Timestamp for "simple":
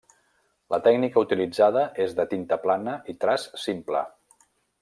3.69-4.07